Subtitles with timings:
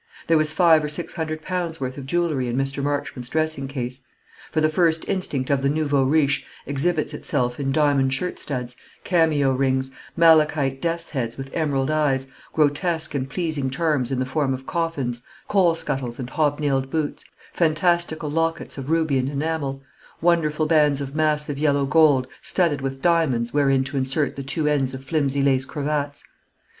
[0.25, 2.81] There was five or six hundred pounds' worth of jewellery in Mr.
[2.83, 4.01] Marchmont's dressing case;
[4.51, 9.51] for the first instinct of the nouveau riche exhibits itself in diamond shirt studs, cameo
[9.53, 14.65] rings, malachite death's heads with emerald eyes; grotesque and pleasing charms in the form of
[14.65, 17.23] coffins, coal scuttles, and hobnailed boots;
[17.53, 19.83] fantastical lockets of ruby and enamel;
[20.19, 24.95] wonderful bands of massive yellow gold, studded with diamonds, wherein to insert the two ends
[24.95, 26.23] of flimsy lace cravats.